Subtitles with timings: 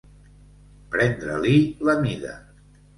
[0.97, 1.55] Prendre-li
[1.91, 2.37] la mida.